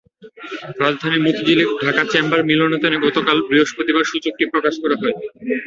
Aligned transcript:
রাজধানীর 0.81 1.23
মতিঝিলে 1.25 1.63
ঢাকা 1.81 2.03
চেম্বার 2.11 2.41
মিলনায়তনে 2.49 2.97
গতকাল 3.05 3.37
বৃহস্পতিবার 3.47 4.09
সূচকটি 4.11 4.43
প্রকাশ 4.53 4.73
করা 4.81 4.95
হয়। 5.01 5.15